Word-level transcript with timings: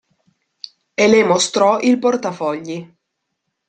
E 0.95 1.05
le 1.07 1.23
mostrò 1.23 1.79
il 1.79 1.99
portafogli. 1.99 2.91